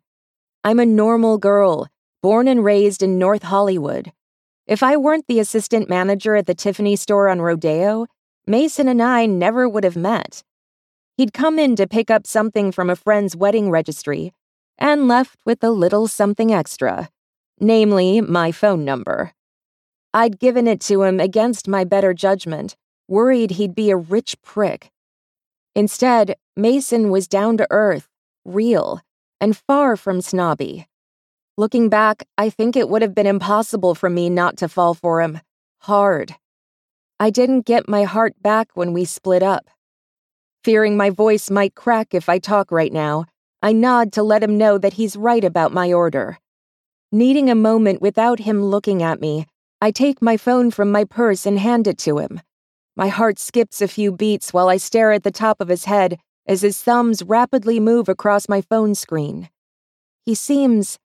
I'm 0.63 0.79
a 0.79 0.85
normal 0.85 1.37
girl, 1.37 1.87
born 2.21 2.47
and 2.47 2.65
raised 2.65 3.01
in 3.01 3.17
North 3.17 3.43
Hollywood. 3.43 4.11
If 4.67 4.83
I 4.83 4.97
weren't 4.97 5.27
the 5.27 5.39
assistant 5.39 5.87
manager 5.87 6.35
at 6.35 6.45
the 6.45 6.53
Tiffany 6.53 6.95
store 6.95 7.29
on 7.29 7.41
Rodeo, 7.41 8.07
Mason 8.45 8.87
and 8.87 9.01
I 9.01 9.25
never 9.25 9.69
would 9.69 9.83
have 9.83 9.95
met. 9.95 10.43
He'd 11.15 11.33
come 11.33 11.57
in 11.57 11.75
to 11.77 11.87
pick 11.87 12.11
up 12.11 12.27
something 12.27 12.71
from 12.71 12.89
a 12.89 12.95
friend's 12.95 13.35
wedding 13.35 13.69
registry 13.69 14.33
and 14.77 15.07
left 15.07 15.39
with 15.45 15.63
a 15.63 15.69
little 15.69 16.07
something 16.07 16.53
extra, 16.53 17.09
namely 17.59 18.21
my 18.21 18.51
phone 18.51 18.85
number. 18.85 19.33
I'd 20.13 20.39
given 20.39 20.67
it 20.67 20.81
to 20.81 21.03
him 21.03 21.19
against 21.19 21.67
my 21.67 21.83
better 21.83 22.13
judgment, 22.13 22.75
worried 23.07 23.51
he'd 23.51 23.75
be 23.75 23.89
a 23.89 23.97
rich 23.97 24.35
prick. 24.41 24.91
Instead, 25.75 26.35
Mason 26.55 27.09
was 27.09 27.27
down 27.27 27.57
to 27.57 27.67
earth, 27.69 28.07
real, 28.43 29.01
and 29.39 29.55
far 29.55 29.95
from 29.95 30.21
snobby. 30.21 30.87
Looking 31.57 31.89
back, 31.89 32.23
I 32.37 32.49
think 32.49 32.75
it 32.75 32.89
would 32.89 33.01
have 33.01 33.13
been 33.13 33.27
impossible 33.27 33.93
for 33.93 34.09
me 34.09 34.29
not 34.29 34.57
to 34.57 34.69
fall 34.69 34.93
for 34.93 35.21
him. 35.21 35.41
Hard. 35.81 36.35
I 37.19 37.29
didn't 37.29 37.65
get 37.65 37.89
my 37.89 38.03
heart 38.03 38.41
back 38.41 38.69
when 38.75 38.93
we 38.93 39.05
split 39.05 39.43
up. 39.43 39.69
Fearing 40.63 40.97
my 40.97 41.09
voice 41.09 41.49
might 41.49 41.75
crack 41.75 42.13
if 42.13 42.29
I 42.29 42.39
talk 42.39 42.71
right 42.71 42.91
now, 42.93 43.25
I 43.61 43.73
nod 43.73 44.13
to 44.13 44.23
let 44.23 44.41
him 44.41 44.57
know 44.57 44.77
that 44.77 44.93
he's 44.93 45.17
right 45.17 45.43
about 45.43 45.73
my 45.73 45.91
order. 45.91 46.37
Needing 47.11 47.49
a 47.49 47.55
moment 47.55 48.01
without 48.01 48.41
him 48.41 48.63
looking 48.63 49.01
at 49.01 49.19
me, 49.19 49.47
I 49.81 49.89
take 49.89 50.21
my 50.21 50.37
phone 50.37 50.69
from 50.69 50.91
my 50.91 51.05
purse 51.05 51.47
and 51.47 51.57
hand 51.57 51.87
it 51.87 51.97
to 51.99 52.19
him. 52.19 52.39
My 52.95 53.07
heart 53.07 53.39
skips 53.39 53.81
a 53.81 53.87
few 53.87 54.11
beats 54.11 54.53
while 54.53 54.69
I 54.69 54.77
stare 54.77 55.11
at 55.11 55.23
the 55.23 55.31
top 55.31 55.59
of 55.59 55.69
his 55.69 55.85
head 55.85 56.19
as 56.45 56.61
his 56.61 56.81
thumbs 56.83 57.23
rapidly 57.23 57.79
move 57.79 58.09
across 58.09 58.47
my 58.47 58.61
phone 58.61 58.93
screen. 58.93 59.49
He 60.23 60.35
seems 60.35 60.99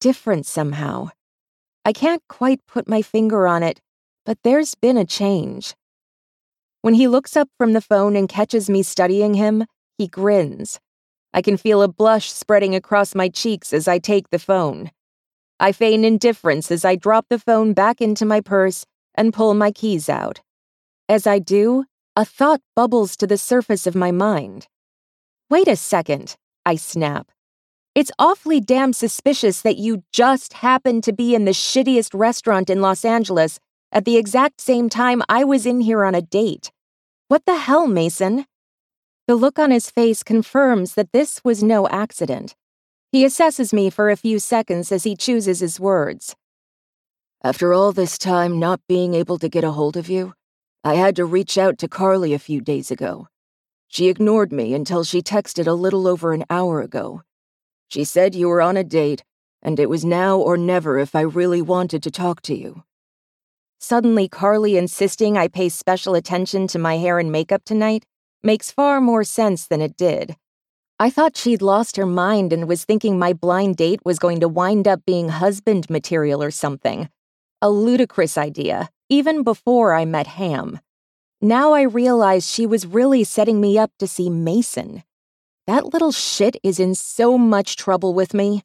different 0.00 0.46
somehow. 0.46 1.10
I 1.84 1.92
can't 1.92 2.22
quite 2.26 2.64
put 2.66 2.88
my 2.88 3.02
finger 3.02 3.46
on 3.46 3.62
it, 3.62 3.82
but 4.24 4.38
there's 4.44 4.74
been 4.74 4.96
a 4.96 5.04
change. 5.04 5.74
When 6.80 6.94
he 6.94 7.06
looks 7.06 7.36
up 7.36 7.48
from 7.58 7.74
the 7.74 7.82
phone 7.82 8.16
and 8.16 8.30
catches 8.30 8.70
me 8.70 8.82
studying 8.82 9.34
him, 9.34 9.66
he 9.98 10.08
grins. 10.08 10.80
I 11.34 11.42
can 11.42 11.58
feel 11.58 11.82
a 11.82 11.88
blush 11.88 12.32
spreading 12.32 12.74
across 12.74 13.14
my 13.14 13.28
cheeks 13.28 13.74
as 13.74 13.86
I 13.86 13.98
take 13.98 14.30
the 14.30 14.38
phone. 14.38 14.90
I 15.64 15.72
feign 15.72 16.04
indifference 16.04 16.70
as 16.70 16.84
I 16.84 16.94
drop 16.94 17.30
the 17.30 17.38
phone 17.38 17.72
back 17.72 18.02
into 18.02 18.26
my 18.26 18.42
purse 18.42 18.84
and 19.14 19.32
pull 19.32 19.54
my 19.54 19.70
keys 19.70 20.10
out. 20.10 20.42
As 21.08 21.26
I 21.26 21.38
do, 21.38 21.86
a 22.14 22.26
thought 22.26 22.60
bubbles 22.76 23.16
to 23.16 23.26
the 23.26 23.38
surface 23.38 23.86
of 23.86 23.94
my 23.94 24.10
mind. 24.10 24.66
Wait 25.48 25.66
a 25.66 25.76
second, 25.76 26.36
I 26.66 26.76
snap. 26.76 27.30
It's 27.94 28.12
awfully 28.18 28.60
damn 28.60 28.92
suspicious 28.92 29.62
that 29.62 29.78
you 29.78 30.04
just 30.12 30.52
happened 30.52 31.02
to 31.04 31.14
be 31.14 31.34
in 31.34 31.46
the 31.46 31.52
shittiest 31.52 32.10
restaurant 32.12 32.68
in 32.68 32.82
Los 32.82 33.02
Angeles 33.02 33.58
at 33.90 34.04
the 34.04 34.18
exact 34.18 34.60
same 34.60 34.90
time 34.90 35.22
I 35.30 35.44
was 35.44 35.64
in 35.64 35.80
here 35.80 36.04
on 36.04 36.14
a 36.14 36.20
date. 36.20 36.72
What 37.28 37.46
the 37.46 37.56
hell, 37.56 37.86
Mason? 37.86 38.44
The 39.26 39.34
look 39.34 39.58
on 39.58 39.70
his 39.70 39.88
face 39.88 40.22
confirms 40.22 40.92
that 40.92 41.12
this 41.12 41.42
was 41.42 41.62
no 41.62 41.88
accident. 41.88 42.54
He 43.14 43.24
assesses 43.24 43.72
me 43.72 43.90
for 43.90 44.10
a 44.10 44.16
few 44.16 44.40
seconds 44.40 44.90
as 44.90 45.04
he 45.04 45.14
chooses 45.14 45.60
his 45.60 45.78
words. 45.78 46.34
After 47.44 47.72
all 47.72 47.92
this 47.92 48.18
time 48.18 48.58
not 48.58 48.80
being 48.88 49.14
able 49.14 49.38
to 49.38 49.48
get 49.48 49.62
a 49.62 49.70
hold 49.70 49.96
of 49.96 50.10
you, 50.10 50.34
I 50.82 50.94
had 50.94 51.14
to 51.14 51.24
reach 51.24 51.56
out 51.56 51.78
to 51.78 51.86
Carly 51.86 52.34
a 52.34 52.40
few 52.40 52.60
days 52.60 52.90
ago. 52.90 53.28
She 53.86 54.08
ignored 54.08 54.50
me 54.50 54.74
until 54.74 55.04
she 55.04 55.22
texted 55.22 55.68
a 55.68 55.74
little 55.74 56.08
over 56.08 56.32
an 56.32 56.44
hour 56.50 56.80
ago. 56.80 57.22
She 57.86 58.02
said 58.02 58.34
you 58.34 58.48
were 58.48 58.60
on 58.60 58.76
a 58.76 58.82
date, 58.82 59.22
and 59.62 59.78
it 59.78 59.88
was 59.88 60.04
now 60.04 60.36
or 60.36 60.56
never 60.56 60.98
if 60.98 61.14
I 61.14 61.20
really 61.20 61.62
wanted 61.62 62.02
to 62.02 62.10
talk 62.10 62.42
to 62.42 62.56
you. 62.56 62.82
Suddenly, 63.78 64.26
Carly 64.26 64.76
insisting 64.76 65.38
I 65.38 65.46
pay 65.46 65.68
special 65.68 66.16
attention 66.16 66.66
to 66.66 66.80
my 66.80 66.96
hair 66.96 67.20
and 67.20 67.30
makeup 67.30 67.62
tonight 67.64 68.06
makes 68.42 68.72
far 68.72 69.00
more 69.00 69.22
sense 69.22 69.68
than 69.68 69.80
it 69.80 69.96
did. 69.96 70.34
I 71.00 71.10
thought 71.10 71.36
she'd 71.36 71.60
lost 71.60 71.96
her 71.96 72.06
mind 72.06 72.52
and 72.52 72.68
was 72.68 72.84
thinking 72.84 73.18
my 73.18 73.32
blind 73.32 73.76
date 73.76 74.00
was 74.04 74.20
going 74.20 74.38
to 74.40 74.48
wind 74.48 74.86
up 74.86 75.04
being 75.04 75.28
husband 75.28 75.90
material 75.90 76.40
or 76.40 76.52
something. 76.52 77.08
A 77.60 77.68
ludicrous 77.68 78.38
idea, 78.38 78.90
even 79.08 79.42
before 79.42 79.92
I 79.92 80.04
met 80.04 80.28
Ham. 80.28 80.78
Now 81.40 81.72
I 81.72 81.82
realize 81.82 82.48
she 82.48 82.64
was 82.64 82.86
really 82.86 83.24
setting 83.24 83.60
me 83.60 83.76
up 83.76 83.90
to 83.98 84.06
see 84.06 84.30
Mason. 84.30 85.02
That 85.66 85.92
little 85.92 86.12
shit 86.12 86.56
is 86.62 86.78
in 86.78 86.94
so 86.94 87.36
much 87.36 87.74
trouble 87.74 88.14
with 88.14 88.32
me. 88.32 88.62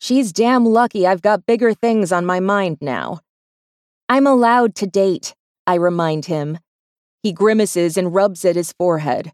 She's 0.00 0.32
damn 0.32 0.64
lucky 0.64 1.06
I've 1.06 1.22
got 1.22 1.46
bigger 1.46 1.74
things 1.74 2.10
on 2.10 2.26
my 2.26 2.40
mind 2.40 2.78
now. 2.80 3.20
I'm 4.08 4.26
allowed 4.26 4.74
to 4.76 4.86
date, 4.86 5.34
I 5.64 5.74
remind 5.74 6.24
him. 6.24 6.58
He 7.22 7.32
grimaces 7.32 7.96
and 7.96 8.12
rubs 8.12 8.44
at 8.44 8.56
his 8.56 8.72
forehead. 8.72 9.32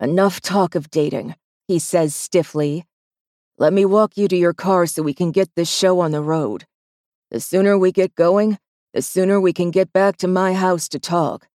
Enough 0.00 0.40
talk 0.40 0.74
of 0.74 0.90
dating, 0.90 1.34
he 1.68 1.78
says 1.78 2.14
stiffly. 2.14 2.86
Let 3.58 3.72
me 3.72 3.84
walk 3.84 4.16
you 4.16 4.28
to 4.28 4.36
your 4.36 4.52
car 4.52 4.86
so 4.86 5.02
we 5.02 5.14
can 5.14 5.30
get 5.32 5.54
this 5.54 5.70
show 5.70 6.00
on 6.00 6.12
the 6.12 6.20
road. 6.20 6.66
The 7.30 7.40
sooner 7.40 7.76
we 7.78 7.90
get 7.90 8.14
going, 8.14 8.58
the 8.92 9.02
sooner 9.02 9.40
we 9.40 9.52
can 9.52 9.70
get 9.70 9.92
back 9.92 10.16
to 10.18 10.28
my 10.28 10.54
house 10.54 10.88
to 10.90 10.98
talk. 10.98 11.48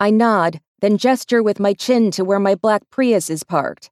I 0.00 0.10
nod, 0.10 0.60
then 0.80 0.98
gesture 0.98 1.42
with 1.42 1.60
my 1.60 1.72
chin 1.72 2.10
to 2.12 2.24
where 2.24 2.40
my 2.40 2.54
black 2.54 2.82
Prius 2.90 3.30
is 3.30 3.42
parked. 3.42 3.90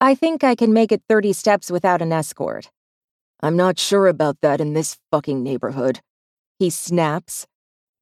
I 0.00 0.14
think 0.14 0.44
I 0.44 0.54
can 0.54 0.72
make 0.72 0.92
it 0.92 1.02
30 1.08 1.32
steps 1.32 1.70
without 1.70 2.00
an 2.00 2.12
escort. 2.12 2.70
I'm 3.40 3.56
not 3.56 3.78
sure 3.78 4.06
about 4.06 4.40
that 4.42 4.60
in 4.60 4.74
this 4.74 4.96
fucking 5.10 5.42
neighborhood. 5.42 6.00
He 6.58 6.70
snaps. 6.70 7.46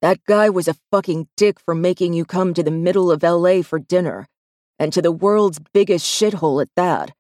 That 0.03 0.25
guy 0.27 0.49
was 0.51 0.69
a 0.69 0.77
fucking 0.91 1.29
dick 1.37 1.59
for 1.59 1.75
making 1.75 2.13
you 2.13 2.25
come 2.25 2.55
to 2.55 2.63
the 2.63 2.71
middle 2.71 3.11
of 3.11 3.23
LA 3.23 3.63
for 3.63 3.79
dinner, 3.79 4.29
and 4.79 4.93
to 4.93 5.03
the 5.03 5.13
world's 5.13 5.59
biggest 5.73 6.07
shithole 6.07 6.63
at 6.63 6.69
that. 6.77 7.13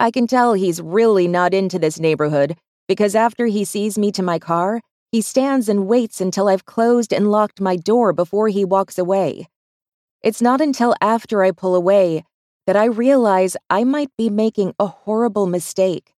I 0.00 0.10
can 0.10 0.26
tell 0.26 0.54
he's 0.54 0.80
really 0.82 1.28
not 1.28 1.54
into 1.54 1.78
this 1.78 2.00
neighborhood 2.00 2.56
because 2.88 3.14
after 3.14 3.46
he 3.46 3.64
sees 3.64 3.96
me 3.96 4.10
to 4.12 4.22
my 4.22 4.38
car, 4.38 4.80
he 5.12 5.20
stands 5.20 5.68
and 5.68 5.86
waits 5.86 6.20
until 6.20 6.48
I've 6.48 6.66
closed 6.66 7.12
and 7.12 7.30
locked 7.30 7.60
my 7.60 7.76
door 7.76 8.12
before 8.12 8.48
he 8.48 8.64
walks 8.64 8.98
away. 8.98 9.48
It's 10.22 10.42
not 10.42 10.60
until 10.60 10.94
after 11.00 11.42
I 11.42 11.52
pull 11.52 11.74
away 11.74 12.24
that 12.66 12.76
I 12.76 12.86
realize 12.86 13.56
I 13.70 13.84
might 13.84 14.10
be 14.16 14.30
making 14.30 14.74
a 14.78 14.86
horrible 14.86 15.46
mistake. 15.46 16.14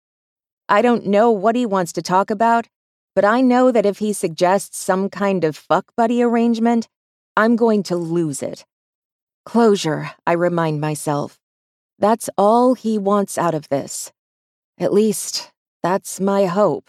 I 0.68 0.80
don't 0.80 1.06
know 1.06 1.30
what 1.30 1.56
he 1.56 1.66
wants 1.66 1.92
to 1.92 2.02
talk 2.02 2.30
about, 2.30 2.66
but 3.14 3.24
I 3.24 3.40
know 3.40 3.70
that 3.70 3.86
if 3.86 3.98
he 3.98 4.12
suggests 4.12 4.78
some 4.78 5.10
kind 5.10 5.44
of 5.44 5.56
fuck 5.56 5.86
buddy 5.96 6.22
arrangement, 6.22 6.88
I'm 7.36 7.56
going 7.56 7.82
to 7.84 7.96
lose 7.96 8.42
it. 8.42 8.64
Closure, 9.46 10.10
I 10.26 10.32
remind 10.32 10.80
myself. 10.80 11.38
That's 12.00 12.28
all 12.36 12.74
he 12.74 12.98
wants 12.98 13.38
out 13.38 13.54
of 13.54 13.68
this. 13.68 14.12
At 14.76 14.92
least, 14.92 15.52
that's 15.84 16.18
my 16.18 16.46
hope. 16.46 16.88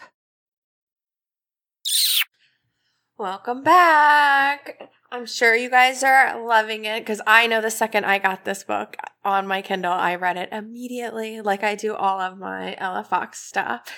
Welcome 3.20 3.62
back. 3.62 4.90
I'm 5.10 5.26
sure 5.26 5.56
you 5.56 5.70
guys 5.70 6.04
are 6.04 6.46
loving 6.46 6.84
it 6.84 7.00
because 7.00 7.22
I 7.26 7.48
know 7.48 7.62
the 7.62 7.72
second 7.72 8.04
I 8.04 8.20
got 8.20 8.44
this 8.44 8.64
book 8.64 8.98
on 9.24 9.48
my 9.48 9.62
Kindle, 9.62 9.94
I 9.94 10.16
read 10.16 10.36
it 10.36 10.50
immediately, 10.52 11.40
like 11.40 11.64
I 11.64 11.76
do 11.76 11.96
all 11.96 12.20
of 12.20 12.38
my 12.38 12.76
Ella 12.78 13.06
Fox 13.06 13.40
stuff. 13.40 13.90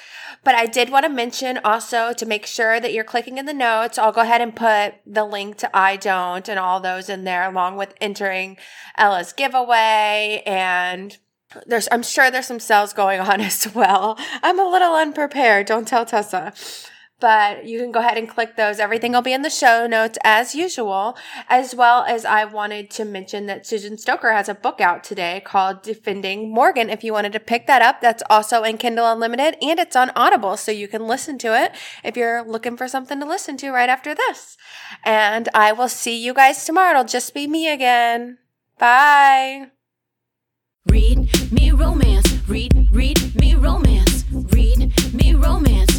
But 0.44 0.54
I 0.54 0.68
did 0.68 0.92
want 0.92 1.06
to 1.06 1.10
mention 1.10 1.60
also 1.64 2.14
to 2.14 2.26
make 2.28 2.46
sure 2.46 2.80
that 2.80 2.94
you're 2.94 3.04
clicking 3.04 3.40
in 3.40 3.48
the 3.48 3.54
notes, 3.54 3.98
I'll 3.98 4.12
go 4.12 4.22
ahead 4.22 4.42
and 4.42 4.56
put 4.56 4.96
the 5.04 5.26
link 5.26 5.58
to 5.58 5.76
I 5.76 5.96
Don't 5.96 6.48
and 6.48 6.60
all 6.60 6.80
those 6.80 7.10
in 7.10 7.24
there, 7.24 7.50
along 7.50 7.78
with 7.78 7.96
entering 8.00 8.58
Ella's 8.96 9.34
giveaway 9.34 10.44
and 10.46 11.18
there's 11.66 11.88
I'm 11.92 12.04
sure 12.04 12.30
there's 12.30 12.46
some 12.46 12.60
sales 12.60 12.94
going 12.94 13.20
on 13.20 13.42
as 13.42 13.74
well. 13.74 14.16
I'm 14.44 14.60
a 14.60 14.70
little 14.70 14.94
unprepared, 14.94 15.66
don't 15.66 15.88
tell 15.88 16.06
Tessa 16.06 16.54
but 17.20 17.66
you 17.66 17.80
can 17.80 17.92
go 17.92 18.00
ahead 18.00 18.18
and 18.18 18.30
click 18.30 18.56
those. 18.56 18.80
Everything 18.80 19.12
will 19.12 19.22
be 19.22 19.34
in 19.34 19.42
the 19.42 19.50
show 19.50 19.88
notes 19.88 20.18
as 20.24 20.56
usual, 20.56 21.18
as 21.48 21.76
well 21.76 22.04
as 22.04 22.26
I 22.26 22.46
wanted 22.46 22.90
to 22.92 23.06
mention 23.06 23.46
that 23.48 23.66
Susan 23.66 23.98
Stoker 23.98 24.32
has 24.32 24.50
a 24.50 24.56
book 24.56 24.80
out 24.80 25.04
today 25.04 25.42
called 25.46 25.82
Defending 25.82 26.54
Morgan. 26.54 26.90
If 26.90 27.04
you 27.04 27.14
wanted 27.14 27.34
to 27.34 27.40
pick 27.40 27.68
that 27.68 27.82
up, 27.82 28.02
that's 28.02 28.24
also 28.30 28.64
in 28.64 28.78
Kindle 28.78 29.12
Unlimited 29.12 29.58
and 29.62 29.80
it's 29.80 29.96
on 29.96 30.12
Audible, 30.16 30.58
so 30.58 30.72
you 30.72 30.88
can 30.88 31.08
listen 31.08 31.38
to 31.40 31.62
it 31.62 31.74
if 32.04 32.16
you're 32.16 32.44
looking 32.44 32.78
for 32.78 32.88
something 32.88 33.20
to 33.20 33.26
listen 33.26 33.58
to 33.58 33.72
right 33.72 33.90
after 33.90 34.16
this. 34.16 34.58
And 35.04 35.50
I 35.54 35.72
will 35.72 35.90
see 35.90 36.18
you 36.18 36.34
guys 36.34 36.64
tomorrow. 36.66 36.92
It'll 36.92 37.04
just 37.04 37.34
be 37.34 37.48
me 37.48 37.68
again. 37.68 38.38
Bye. 38.78 39.72
Read 40.88 41.52
me 41.52 41.72
romance. 41.72 42.32
Read, 42.48 42.88
read 42.92 43.36
me 43.36 43.54
romance. 43.54 43.89